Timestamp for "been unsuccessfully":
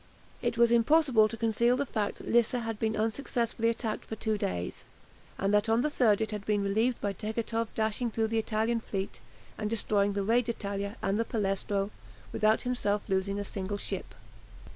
2.79-3.69